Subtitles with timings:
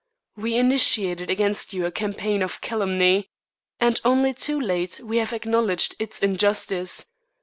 [0.35, 3.29] We initiated against you a campaign of calumny,
[3.79, 7.05] and only too late we have acknowledged its injustice.